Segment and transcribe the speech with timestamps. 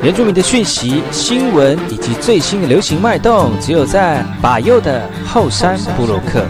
[0.00, 6.46] 原住民的讯息、新闻以及最新的流行脉动，只有在巴佑的后山部落克。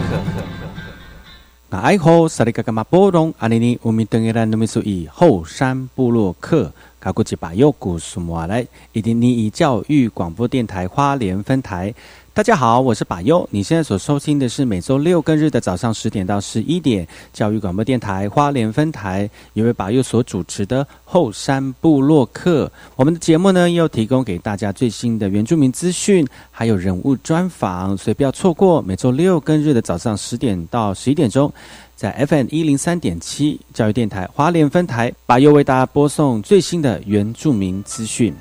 [1.67, 6.71] 那爱好萨利嘎嘎马波隆阿尼尼乌米登耶兰努米苏伊后山部落克。
[6.99, 11.91] 卡古吉巴佑古苏摩来，伊丁尼伊教育广播电台花莲分台。
[12.39, 13.45] 大家好，我是把优。
[13.51, 22.71] 你现在所收听的是每周六跟日的早上十点到十一点，教育广播电台花莲分台，由为巴优所主持的后山部落客。
[22.95, 31.51] 我们的节目呢，又提供给大家最新的原住民资讯，还有人物专访，所以不要错过每周六跟日的早上十点到十一点钟，
[31.93, 38.33] 在 FM 一零三点七教育电台花莲分台，把优为大家播送最新的原住民资讯。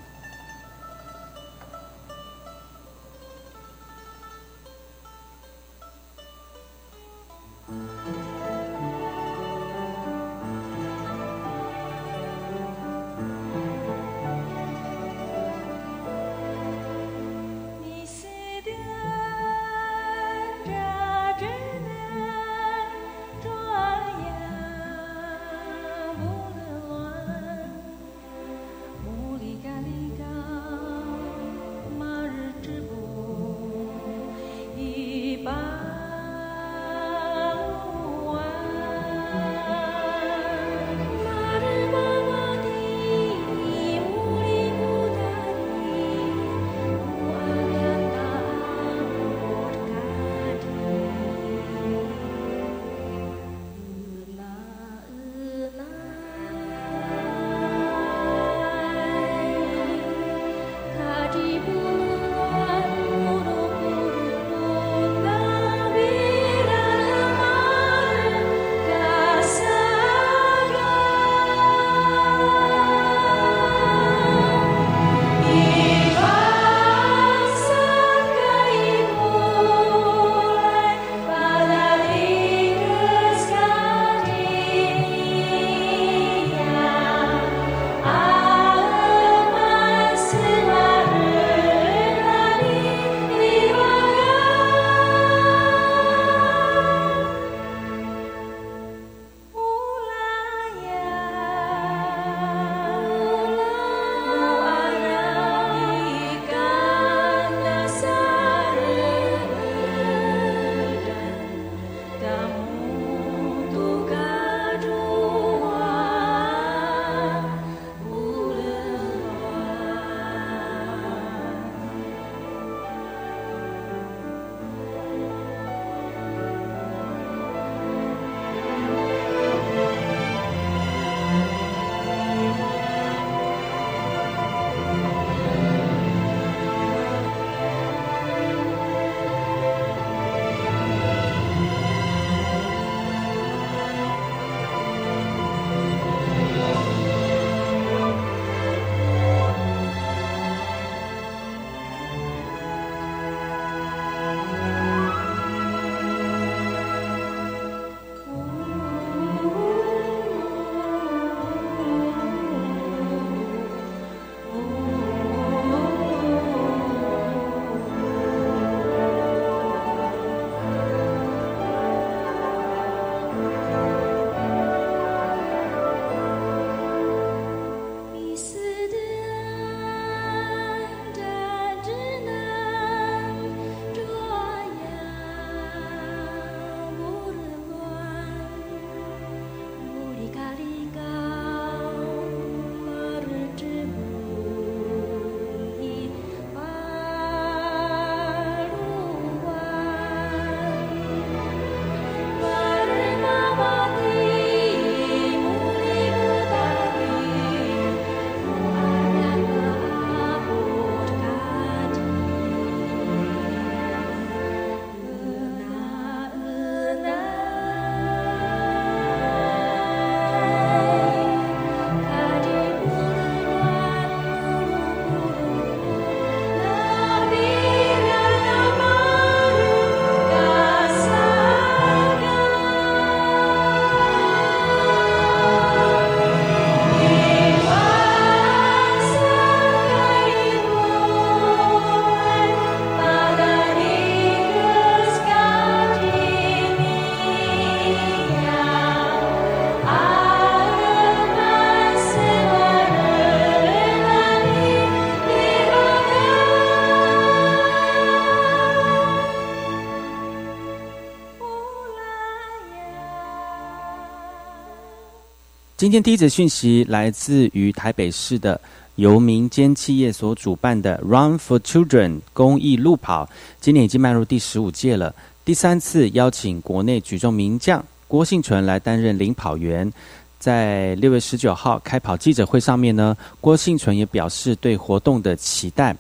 [265.88, 268.61] 今天第一则讯息来自于台北市的
[268.96, 273.26] 由民间企业所主办的 Run for Children 公益路跑，
[273.58, 275.14] 今年已经迈入第十五届了。
[275.46, 279.90] 第三次邀请国内举重名将郭幸存来担任领跑员。
[280.38, 285.96] 在六月十九号开跑记者会上面呢，郭幸存也表示对活动的期待。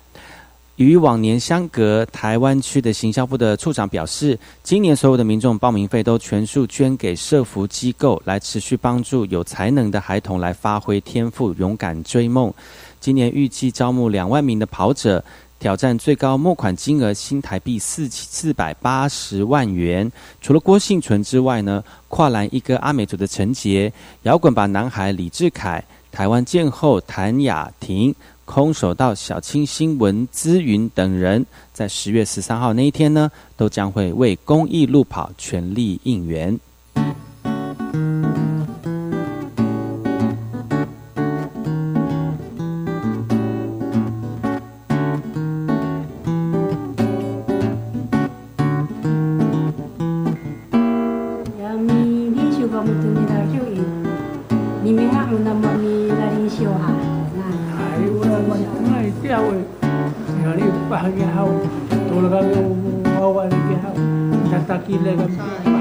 [0.78, 12.54] 与往年相隔，台湾区的行销部的处长表示，今年所有的民众报名费都全数捐给社福机构，来持续帮助有才能的孩童来发挥天赋，勇敢追梦。
[13.00, 15.24] 今年预计招募两万名的跑者，
[15.58, 20.10] 挑战最高募款金额新台币四四百八十万元。
[20.40, 23.92] 除了郭幸存之外呢，跨栏一哥阿美族的陈杰，
[24.22, 28.14] 摇滚吧男孩李志凯，台湾剑后谭雅婷。
[28.48, 36.58] 空手道小清新文姿云等人，在十月十三号那一天呢，都将会为公益路跑全力应援。
[60.98, 61.60] bahagia hao,
[62.10, 62.74] tulga yo
[63.22, 63.94] awal dia hao,
[64.50, 65.77] tata kile gam.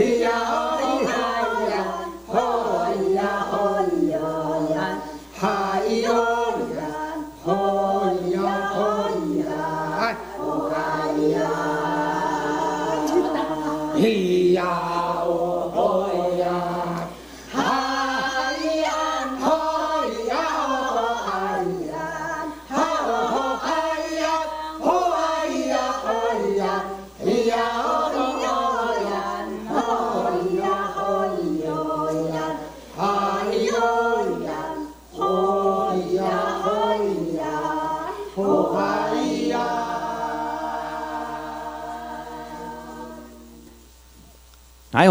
[0.00, 0.67] 哎，我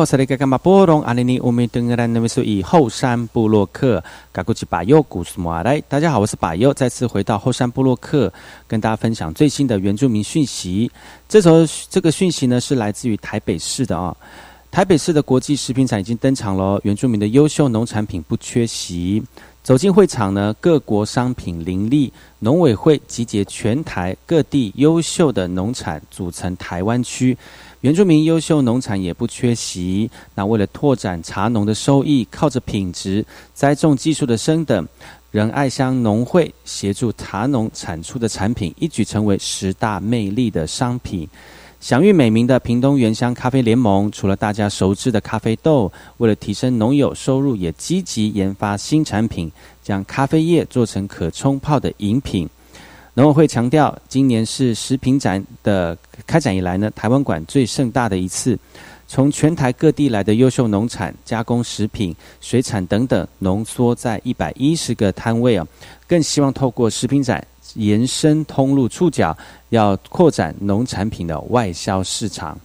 [0.08, 5.82] 是那个干嘛波隆阿尼尼乌米登格兰那边属于后山布洛克，嘎古吉巴尤古斯莫来。
[5.82, 8.32] 大家好，我是巴尤，再次回到后山布洛克，
[8.70, 10.90] 跟大家分享最新的原住民讯息。
[11.28, 11.58] 这时候，
[11.90, 14.16] 这个讯息呢是来自于台北市的啊。
[14.72, 19.22] 台北市的国际食品展已经登场了，原住民的优秀农产品不缺席。
[19.62, 27.38] 走进会场呢，各国商品林立，农委会集结全台各地优秀的农产，组成台湾区。
[27.82, 30.10] 原住民优秀农产也不缺席。
[30.36, 34.88] 那为了拓展茶农的收益，靠着品质、栽种技术的升等，
[35.32, 41.28] 仁爱乡农会协助茶农产出的产品，一举成为十大魅力的商品。
[41.80, 49.52] 享誉美名的屏东原乡咖啡联盟，除了大家熟知的咖啡豆，为了提升农友收入，也积极研发新产品，
[49.84, 52.50] 将咖啡叶做成可冲泡的饮品。
[53.18, 55.98] 农委会强调，今年是食品展的
[56.28, 58.58] 开展以来呢，台湾馆最盛大的一次。
[59.08, 65.66] 从全台各地来的优秀农产、加工食品、水产等等，浓缩在一百一十个摊位啊，
[66.06, 67.44] 更希望透过食品展
[67.74, 69.36] 延伸通路触角，
[69.70, 72.56] 要扩展农产品的外销市场。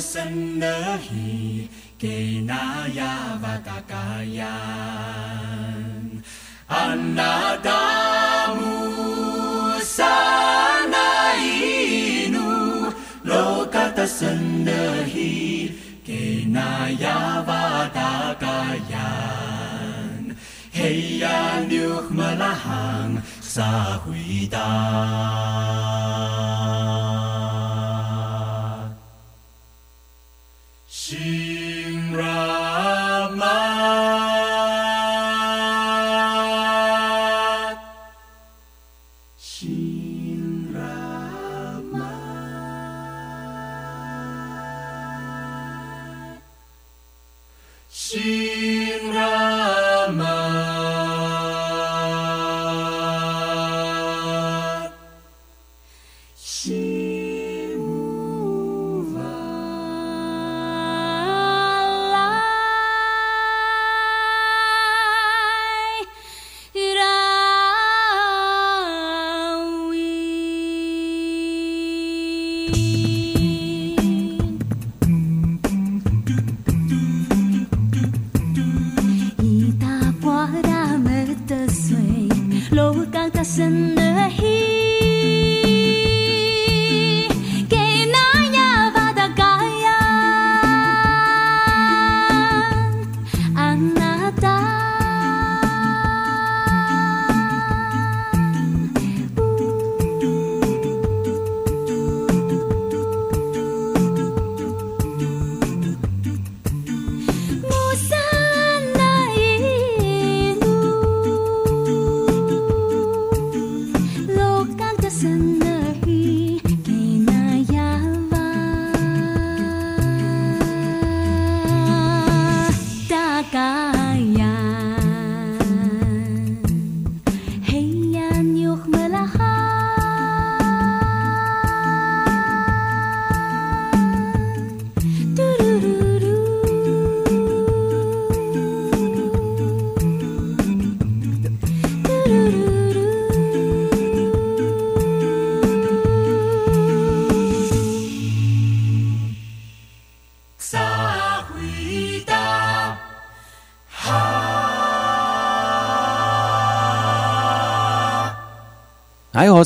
[0.00, 1.68] Sendahi
[2.00, 4.48] kenaya vatakayan
[6.72, 8.80] anadamu
[9.84, 12.88] sana inu
[13.28, 15.68] lokata sendahi
[16.00, 18.96] kenaya vatakayan
[20.72, 24.64] heya nyuk malahang sa huida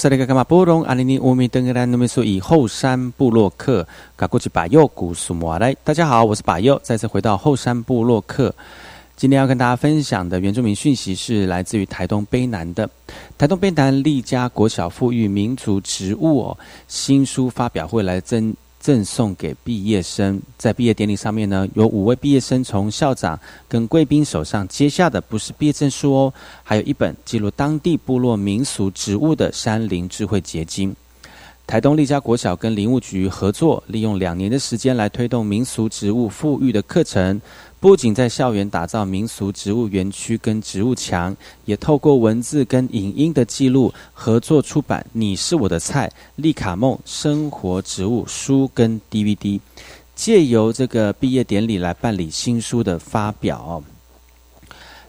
[0.05, 8.55] 萨利格伽马波隆阿尼尼乌米登格兰努米苏以后山布洛克嘎过去把右古苏摩来，大家好，我是把右，再次回到后山布洛克。
[9.17, 12.87] 今天要跟大家分享的原住民讯息是来自于台东卑南的
[13.39, 18.55] 台东卑南利家国小富裕民族植物哦新书发表会来增。
[18.85, 30.95] 赠送给毕业生，在毕业典礼上面呢，有五位毕业生从校长跟贵宾手上接下的不是毕业证书哦，还有一本记录当地部落民俗植物的山林智慧结晶。
[31.67, 37.41] 台东立家国小跟林务局合作，利用两年的时间来推动民俗植物富裕的课程。
[37.81, 49.59] 不仅在校园打造民俗植物园区跟植物墙，也透过文字跟影音的记录，合作出版《你是我的菜》利卡梦生活植物书跟 DVD，
[50.15, 53.83] 借由这个毕业典礼来办理新书的发表。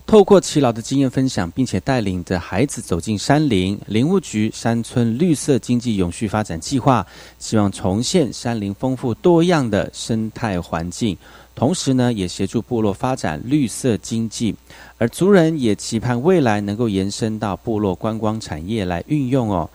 [0.07, 7.05] 透过耆老的经验分享，并且带领着孩子走进山林，林务局山村绿色经济永续发展计划，
[7.39, 11.17] 希望重现山林丰富多样的生态环境，
[11.55, 14.55] 同时呢，也协助部落发展绿色经济。
[14.99, 19.67] 而族人也期盼未来能够延伸到部落观光产业来运用哦。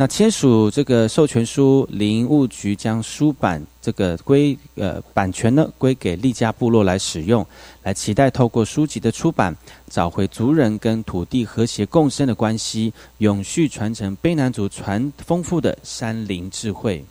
[0.00, 7.46] 那签署这个授权书，林务局将书版这个归呃版权呢归给利家部落来使用，
[7.82, 9.54] 来期待透过书籍的出版，
[9.90, 17.04] 找回族人跟土地和谐共生的关系，永续传承卑南族传丰富的山林智慧。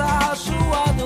[0.00, 0.97] a sua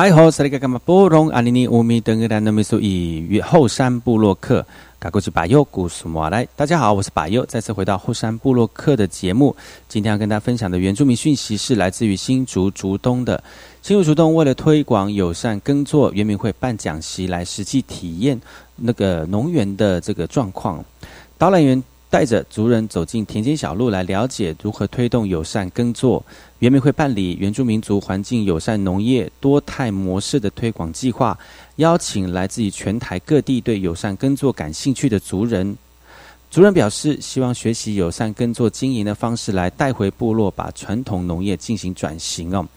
[0.00, 4.64] 嗨吼，萨利格干嘛波隆阿尼尼乌米登格兰诺米苏以后山部落客，
[4.98, 6.48] 嘎过去把右古苏马来。
[6.56, 9.54] 大家好，我是把右，再次回到后山部落客的节目。
[9.90, 13.44] 今天要跟大家分享的原住民讯息是来自于新竹竹东的
[13.82, 18.40] 新竹竹东，为了推广友善耕作，原民会办讲习来实际体验
[18.76, 20.82] 那个农园的这个状况。
[21.36, 26.24] 导览员带着族人走进田间小路，来了解如何推动友善耕作。
[26.60, 31.36] 原民会办理原住民族环境友善农业多态模式的推广计划，
[31.76, 35.74] 邀请来自于全台各地对友善耕作感兴趣的族人。
[36.50, 42.68] 族人表示，希望学习友善耕作经营的方式，来带回部落，把传统农业进行转型哦。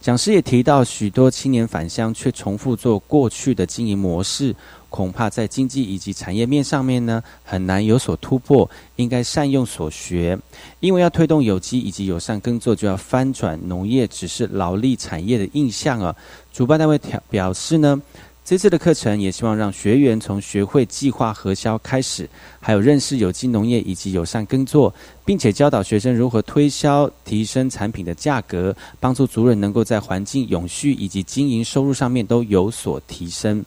[0.00, 4.56] 讲师也提到，许多青年返乡却重复做过去的经营模式。
[4.88, 8.68] 恐怕在经济以及产业面上面呢，很难有所突破。
[8.96, 10.36] 应该善用所学，
[10.80, 16.16] 因为要推动有机以及友善耕作，就要翻转农业只是劳力产业的印象啊。
[16.52, 18.00] 主办单位调表示呢，
[18.44, 24.92] 这次的课程也希望让学员从学会计划核销开始，还有认识有机农业以及友善耕作，
[25.24, 33.64] 并且教导学生如何推销、提升产品的价格，帮助族人能够在环境永续以及经营收入上面都有所提升。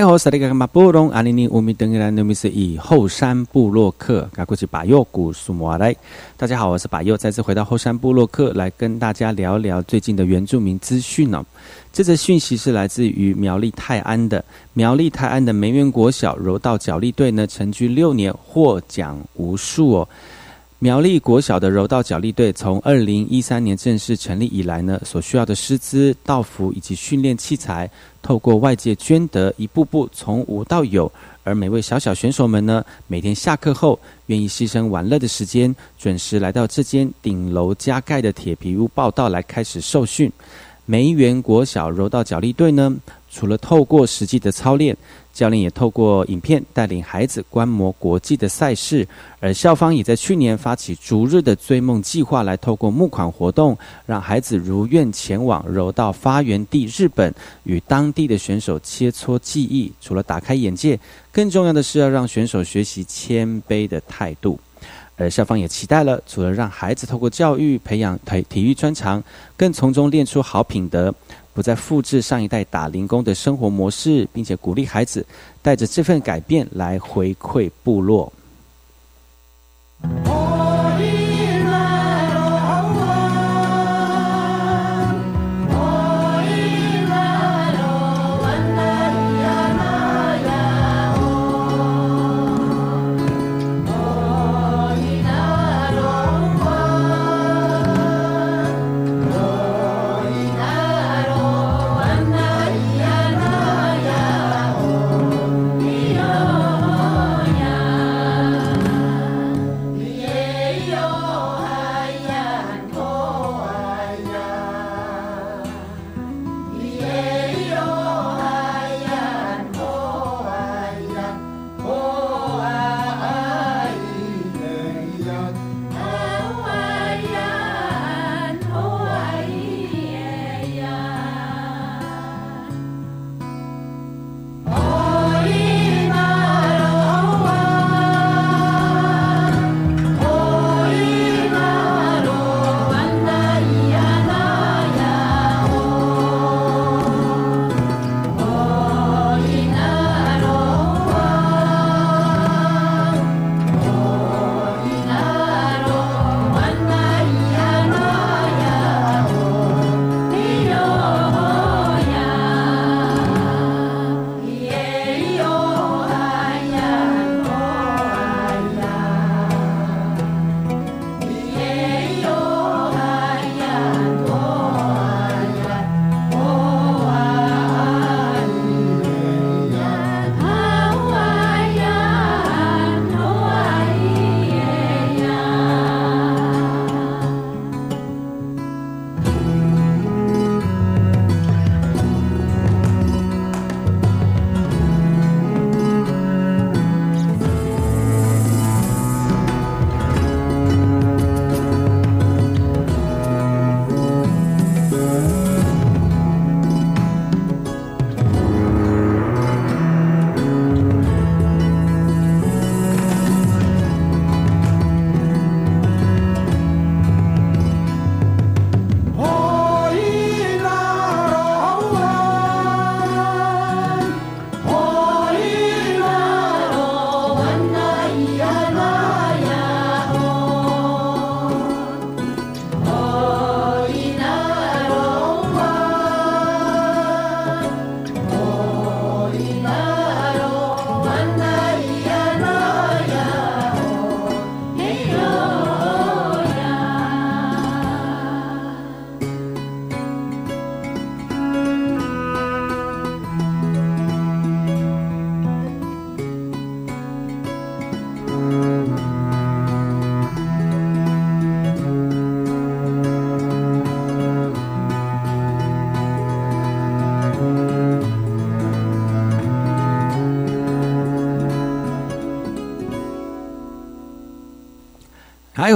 [0.00, 0.02] 以
[2.78, 5.94] 后山部落客，赶过去把右古苏摩来。
[6.38, 11.44] 大家好，我是把右，再次回到后山部落客，来跟大家聊聊最近的原住民资讯哦。
[11.92, 20.08] 这则讯息是来自于苗栗泰安的苗栗泰安的梅园国小柔道角力队呢，成军六年，获奖无数哦。
[20.82, 27.90] 苗栗国小的柔道角力队从二零一三年正式成立以来呢，所需要的师资、道服以及训练器材，
[28.22, 31.12] 透过外界捐得，一步步从无到有。
[31.44, 40.32] 而每位小小选手们呢，每天下课后，愿意牺牲玩乐的时间，准时来到这间顶楼加盖的铁皮屋报道，来开始受训。
[40.86, 42.96] 梅园国小柔道角力队呢，
[43.30, 44.96] 除了透过实际的操练。
[45.32, 49.06] 教练也透过影片带领孩子观摩国际的赛事，
[49.38, 59.92] 而校方也在去年发起逐日的追梦计划，来透过募款活动，让孩子如愿前往柔道发源地日本，与当地的选手切磋技艺。
[60.00, 60.98] 除了打开眼界，
[61.30, 64.58] 更重要的是要让选手学习谦卑的态度。
[65.14, 69.22] 而校方也期待了，除了让孩子透过教育培养体体育专长，
[69.56, 71.14] 更从中练出好品德。
[71.52, 75.24] 不再复制上一代打零工的生活模式，并且鼓励孩子
[75.60, 78.32] 带着这份改变来回馈部落。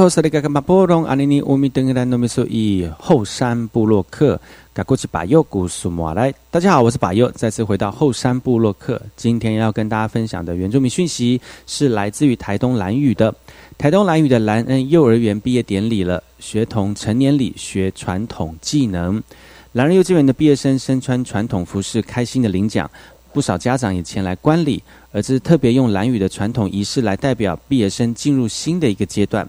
[0.05, 4.39] 哎吼，是那个马波隆阿尼尼乌米登兰诺米苏以后山部落克，
[4.75, 6.31] 赶过去把右古苏马来。
[6.51, 9.01] 大家好，我是把右，再次回到后山部落克。
[9.17, 13.35] 今天要跟大家分享的原住民讯息是来自于台东蓝屿的
[13.79, 19.23] 台东蓝屿的兰恩幼儿园毕业典礼了，学童成年礼学传统技能。
[19.73, 22.91] 兰恩幼稚园的毕业生身穿传统服饰，开心的领奖。
[23.33, 29.49] 不少家长也前来观礼，而这是特别用蓝屿的传统仪式来代表毕业生进入新的一个阶段。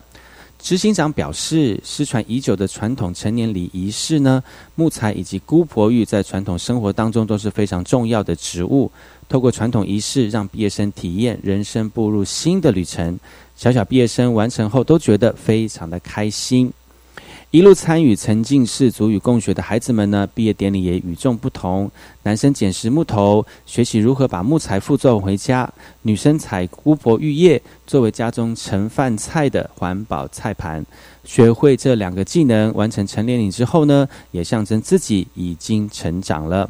[0.66, 8.92] 执行长表示，失传已久的传统成年礼仪式呢，木材以及姑婆玉在传统生活当中都是非常重要的植物。
[9.30, 13.20] 透过传统仪式，让毕业生体验人生步入新的旅程。
[13.56, 16.74] 小小毕业生完成后都觉得非常的开心。
[17.56, 21.90] 一路参与沉浸式足语共学的孩子们呢，毕业典礼也与众不同。
[22.24, 25.66] 男生捡拾木头，学习如何把木材负重回家；
[26.02, 30.86] 女生采姑婆玉叶，作为家中盛饭菜的环保菜盘。
[31.24, 36.70] 学会这两个技能，完成成年礼之后呢，也象征自己已经成长了。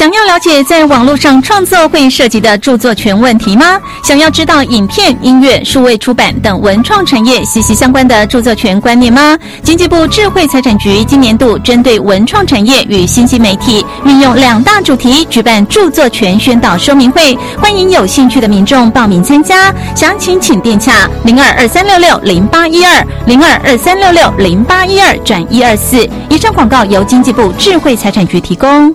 [0.00, 3.78] 想要了解在网络上创作会涉及的著作权问题吗？
[4.02, 9.38] 想要知道影片、音乐、数位出版等文创产业息息相关的著作权观念吗？
[9.62, 19.70] 经济部智慧财产局今年度针对文创产业与新兴媒体，运用两大主题举办著作权宣导说明会，欢迎有兴趣的民众报名参加。
[19.94, 26.08] 详情请电洽零二二三六六零八一二零二二三六六零八一二转一二四。
[26.30, 28.94] 以上广告由经济部智慧财产局提供。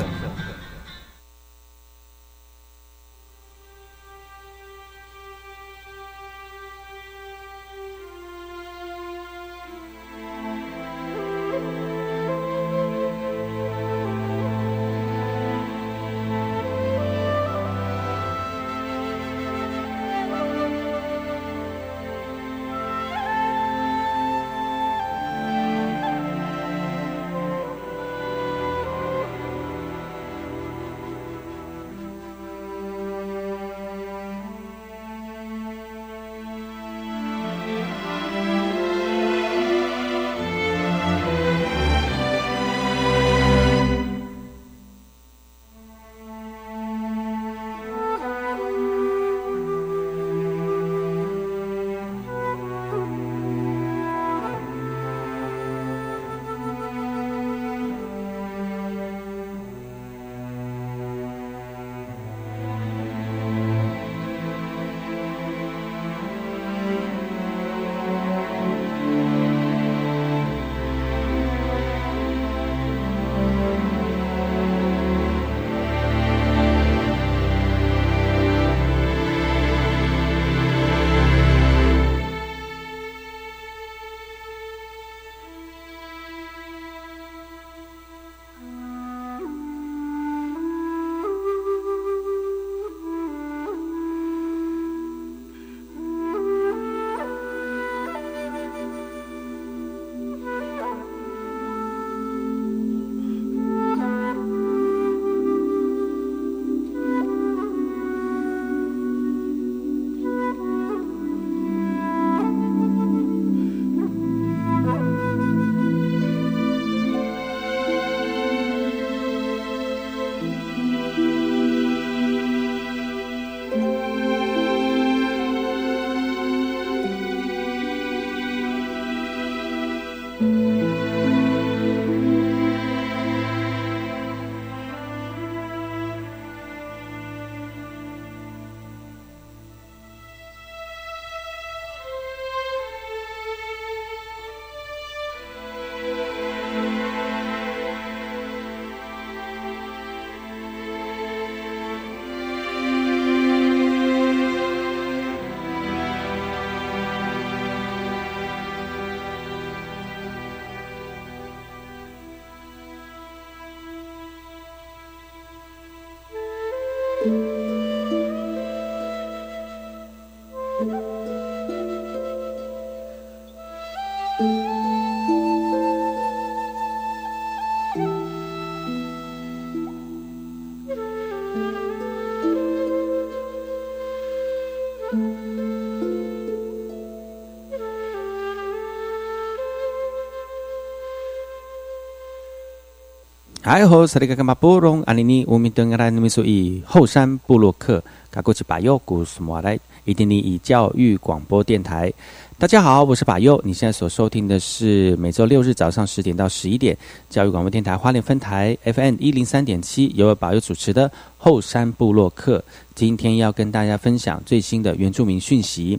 [193.71, 202.11] 哎吼，萨利格格马波隆阿尼尼乌米登阿拉努米苏以后山布洛克嘎古奇巴尤古苏马来伊丁尼以教育广播电台。
[202.57, 206.97] 大家好，我是巴尤，你现在所收听的是每周六日早上十点到十一点
[207.29, 212.61] 教育广播电台花莲分台 FM 一零三点七由巴尤主持的后山布洛克。
[212.93, 215.97] 今天要跟大家分享最新的原住民讯息，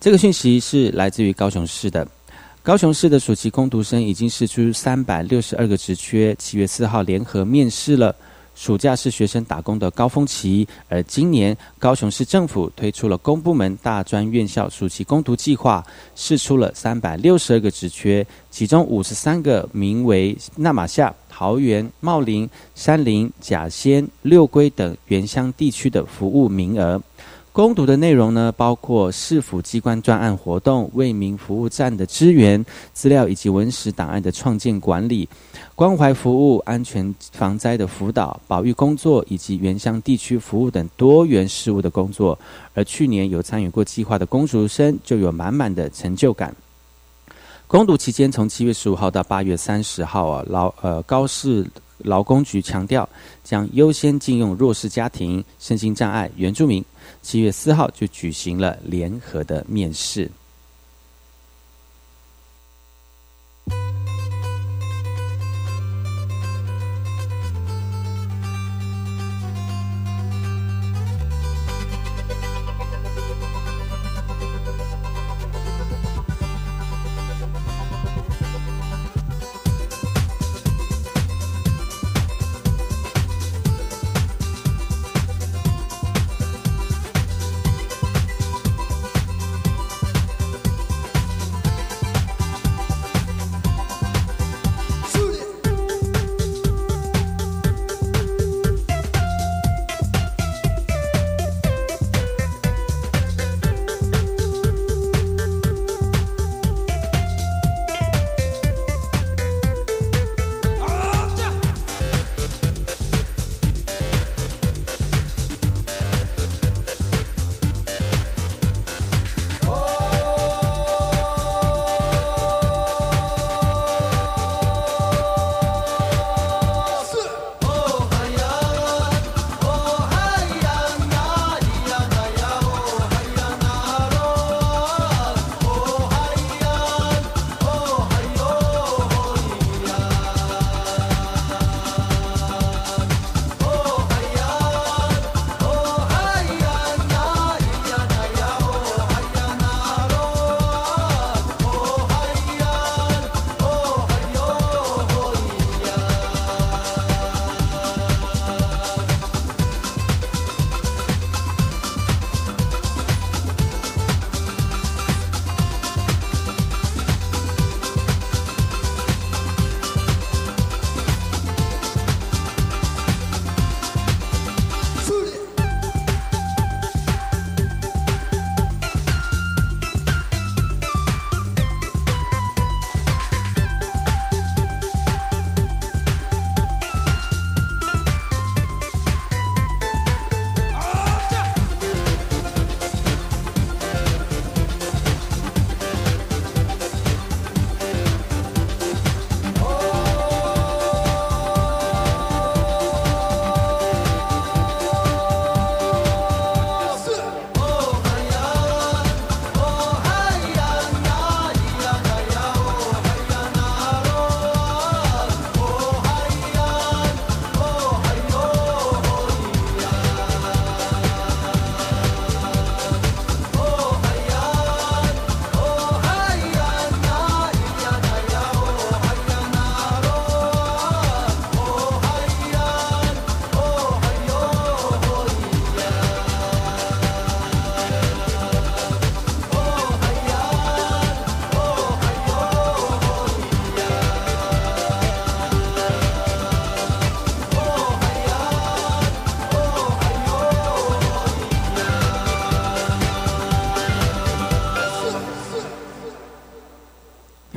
[0.00, 2.08] 这个讯息是来自于高雄市的。
[2.64, 8.14] 高雄市的暑期工读生已经试出三百六十二个职缺，七月四号联合面试了。
[8.54, 15.84] 暑假是学生打工的高峰期，而今年高雄市政府推出了公部门大专院校暑期攻读计划，
[16.14, 27.02] 试出了三百六十二个职缺，其中五十三个名为纳马夏、桃园、茂林、山林、甲仙、六龟等原乡地区的服务名额。
[27.52, 35.28] 攻读的内容呢，包括市府机关专案活动、为民服务站的支援、资料以及文史档案的创建管理、
[35.74, 42.38] 关怀服务、安全防灾的辅导、保育工作以及原乡地区服务等多元事务的工作。
[42.72, 46.56] 而去年有参与过计划的公读生，就有满满的成就感。
[47.66, 51.66] 攻读期间，从七月十五号到八月三十号啊，劳呃高市
[51.98, 53.06] 劳工局强调，
[53.44, 56.82] 将优先禁用弱势家庭、身心障碍、原住民。
[57.22, 60.28] 七月四号就举行了联合的面试。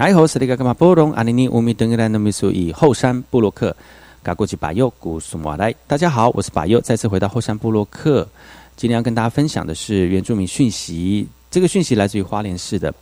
[0.05, 0.71] 哎吼，是那个干嘛？
[0.71, 3.75] 波隆阿尼尼乌米登格兰的秘书以后山布洛克，
[4.21, 5.73] 嘎过去巴佑古苏马来。
[5.87, 8.27] 大家好，我是巴佑，再次回到后山布洛克。
[8.75, 11.27] 今天要跟大家分享的是原住民讯息。
[11.49, 12.93] 这个讯息来自于花莲市的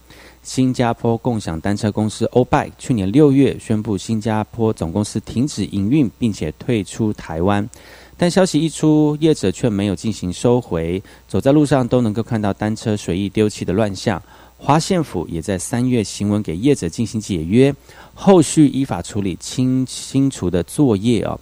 [0.43, 7.69] 新加坡共享单车公司欧拜，去年六月宣布新加坡总公司停止营运，并且退出台湾。
[8.15, 14.21] 但消息一出，业者却没有进行收回，走在路上都能够看到单车随意丢弃的乱象。
[14.65, 17.75] 华县府也在三月行文给业者进行解约，
[18.13, 21.37] 后续依法处理清清除的作业哦。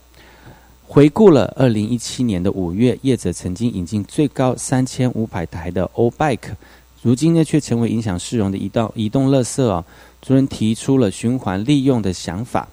[0.88, 6.56] 回顾了二零一七年的五月，业者曾经引进最高三千五百台的 O Bike，
[7.04, 9.86] 如今呢却成为影响市容的一道移动垃圾哦。
[10.20, 12.68] 主任提出了循环利用的想法。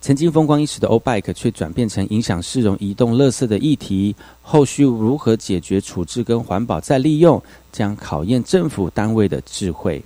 [0.00, 7.42] 曾经风光一时的欧 bike 却转变成影响市容、移动垃圾的议题，后续如何解决、处置跟环保再利用，
[7.72, 10.02] 将考验政府单位的智慧。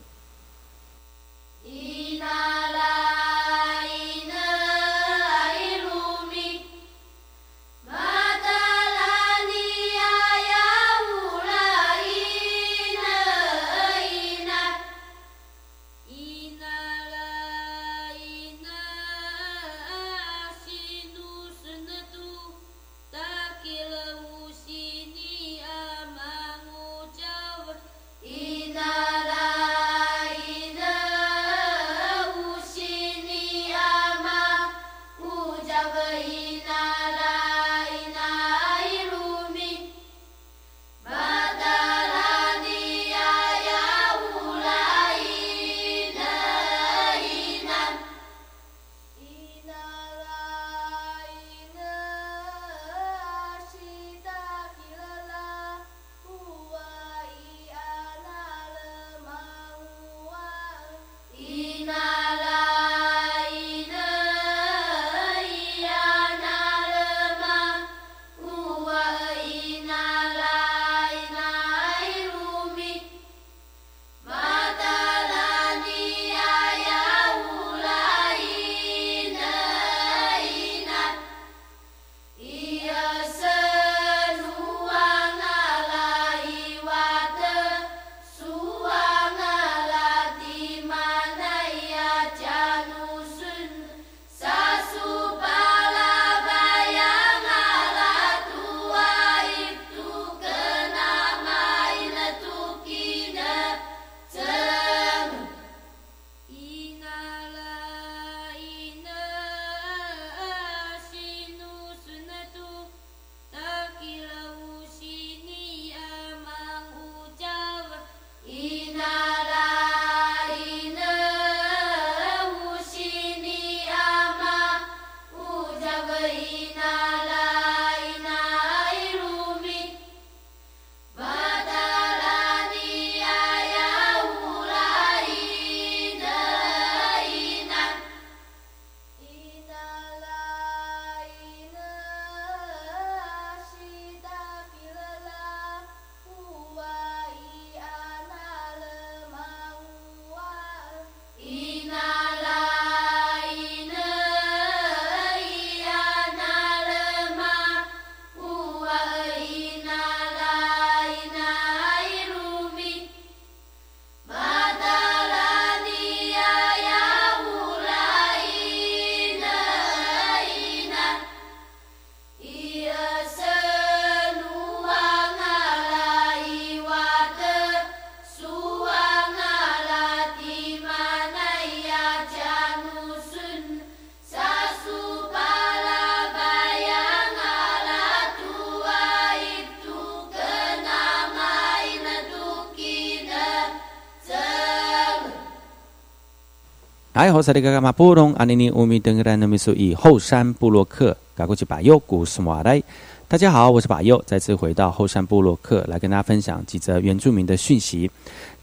[197.32, 202.82] 好，萨利嘎嘎马布隆阿尼尼乌米登格兰诺米苏以后山布洛克，赶过去把右古斯马来。
[203.28, 208.10] 大家好，我是把右，再次回到后山布洛克，来跟大家分享几则原住民的讯息。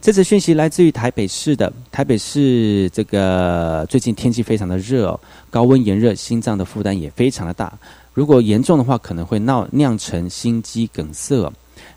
[0.01, 7.71] 这则讯息来自于台北市的，台北市这个最近天气非常的热哦，高温炎热，心脏的负担也非常的大。
[8.13, 11.49] 如果严重的话，可能会闹酿成心肌梗塞。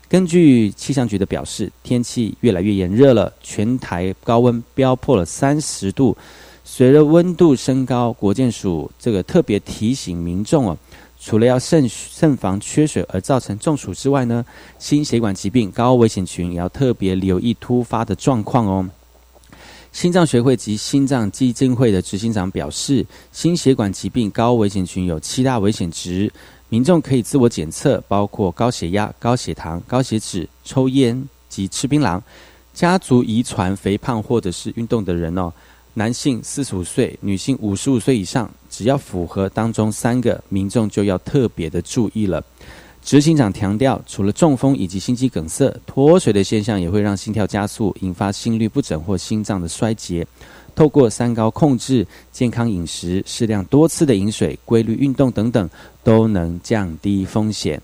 [0.07, 6.15] 根据气象局的表示，天气越来越炎热了，全台高温飙破了三十度。
[6.63, 10.77] 随着温度升高，国建署这个特别提醒民众哦，
[11.19, 14.45] 除了要慎慎防缺水而造成中暑之外呢，
[14.79, 18.89] 心血管疾病高危险群也要特别留意突发的状况哦。
[19.91, 26.31] 心脏学会及心脏基金会的执行长表示，心血管疾病高危险群有七大危险值，
[26.69, 32.21] 民众可以自我检测，包括高血压、高血糖、高血脂、抽烟及吃槟榔、
[32.73, 35.51] 家族遗传、肥胖或者是运动的人哦。
[35.93, 42.41] 男性四十五岁，女性五十五岁以上，只要符合当中三个，民众就要特别的注意了。
[43.03, 50.25] 执行长强调，除了中风以及心肌梗塞、脱水的现象，也会让心跳加速，引发心律不整或心脏的衰竭。
[50.73, 55.69] 透过三高控制、健康饮食、适量多次的饮水、规律运动等等，
[56.03, 57.81] 都能降低风险。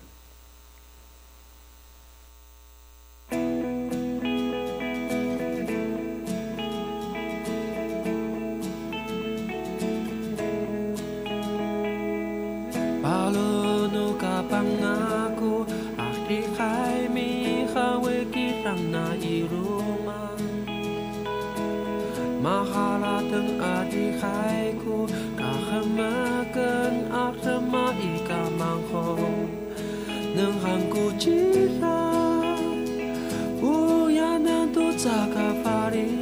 [35.08, 36.20] Sacafaris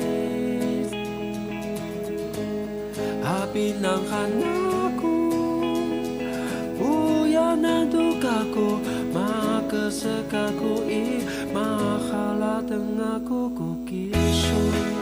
[3.18, 5.18] Happy ng hanako
[6.78, 8.78] Buya ng dukako
[9.10, 11.18] Makasaka ko i
[11.50, 14.95] Makalatang ako kukisyo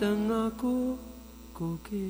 [0.00, 0.96] Tanaku,
[1.52, 2.08] Kuki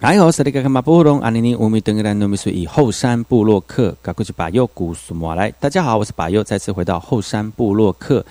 [0.00, 5.50] 家好，是那个马布隆阿尼尼乌米登格兰努米苏以后山部落客，赶快去把右古苏摩来。
[5.60, 8.24] 大家好，我是把右，再次回到后山部落客。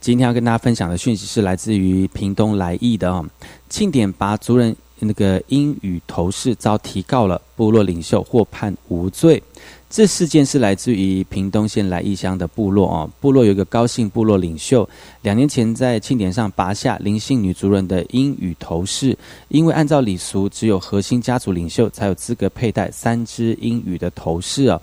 [0.00, 3.24] 今天要跟大家分享的讯息是来自于屏东来意的哦，
[3.70, 9.42] 庆典把族人那个英语头饰遭提告了，部落领袖获判无罪。
[9.90, 14.86] 这事件是来自于屏东县来义乡的部落哦，部落有一个高姓部落领袖，
[15.22, 19.16] 两年前在庆典上拔下林姓女族人的英语头饰，
[19.48, 24.80] 因为按照礼俗，只有核心家族领袖才有资格佩戴三只英语的头饰哦，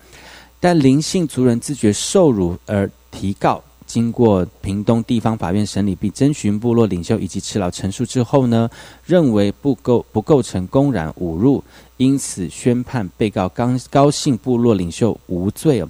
[0.59, 3.63] 但林姓族人自觉受辱而提告。
[3.85, 8.67] 经过屏东地方法院审理并征询部落领袖以及赤老陈述之后呢，
[9.05, 11.63] 认为不构不构成公然侮辱，
[11.97, 15.83] 因此宣判被告高高姓部落领袖无罪。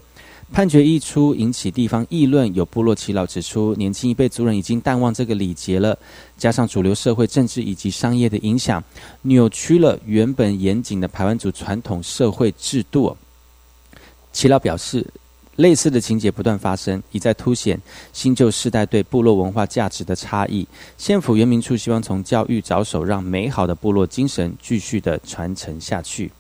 [0.54, 2.54] 判决一出，引起地方议论。
[2.54, 5.98] 有部落耆老指出，年轻一辈族人已经淡忘这个礼节了，
[6.38, 8.82] 加上主流社会政治以及商业的影响，
[9.24, 13.18] 扭曲了原本严谨的排湾族传统社会制度。
[14.32, 15.06] 齐老表示，
[15.58, 17.80] 类似的情节不断发生，一再凸显
[18.12, 20.68] 新旧世代对部落文化价值的差异。
[20.98, 26.32] 县府原民处希望从教育着手，让美好的部落精神继续的传承下去。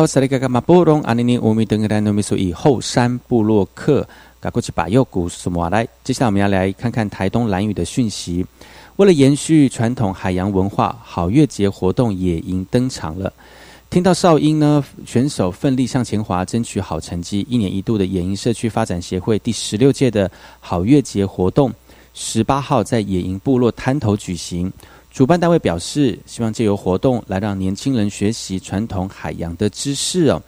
[0.00, 4.08] 好，萨利嘎嘎马布隆阿尼尼乌米登格兰努米苏以后山部落客
[4.40, 5.86] 嘎过去把右古苏摩来。
[6.02, 8.46] 接下来我们要来看看台东蓝屿的讯息。
[8.96, 13.30] 为了延续传统海洋文化，好月节活动野营登场了。
[13.90, 17.46] 听到哨音呢，选手奋力向前滑，争取好成绩。
[17.46, 20.30] 一年一度的野营社区发展协会第十六届的
[20.60, 21.70] 好月节活动，
[22.14, 24.72] 十八号在野营部落滩头举行。
[25.12, 30.40] 主办单位表示，希望借由活动来让年轻人学习传统海洋的知识哦。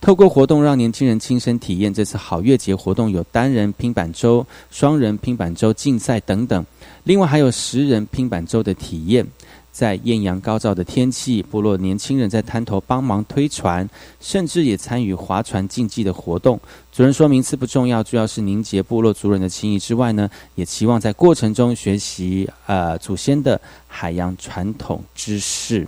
[0.00, 6.64] 透过活动让年轻人亲身体验这次好月节活动，有单人拼板舟、双人拼板舟竞赛等等，
[7.04, 9.26] 另外还有十人拼板舟的体验。
[9.72, 13.88] 在艳阳高照的天气，部落年轻人在滩头帮忙推船，
[14.20, 16.58] 甚至也参与划船竞技的活动。
[16.92, 25.86] 主人说，名次不重要，主要是凝结部落族人的情谊之外呢，也期望在过程中学习呃祖先的海洋传统知识。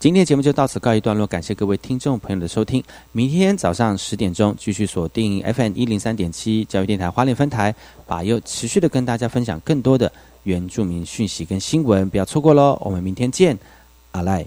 [0.00, 2.82] 今天节目就到此告一段落，感谢各位听众朋友的收听。
[3.12, 7.74] 明天早上十点钟继续锁定 FM 一零三点七教育电台花莲分台，
[8.06, 10.10] 把又持续的跟大家分享更多的
[10.44, 12.78] 原住民讯息跟新闻，不要错过喽！
[12.80, 13.58] 我们明天见，
[14.12, 14.46] 阿赖。